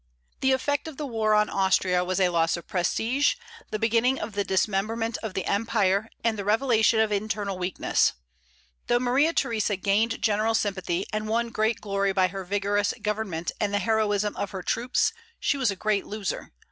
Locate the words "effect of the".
0.51-1.05